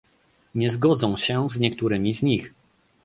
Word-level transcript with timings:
Nie 0.55 0.69
zgodzą 0.69 1.17
się 1.17 1.47
z 1.51 1.59
niektórymi 1.59 2.13
z 2.13 2.23
nich 2.23 2.53